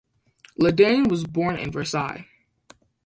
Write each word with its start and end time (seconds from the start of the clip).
Le 0.57 0.71
Dain 0.71 1.03
was 1.07 1.27
born 1.27 1.57
in 1.59 1.71
Versailles. 1.71 2.27